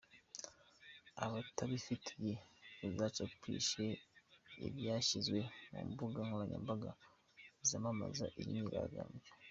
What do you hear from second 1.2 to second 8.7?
Abatabifite muzacapishe ibyashyizwe ku mbuga nkoranyambaga zamamaza iyi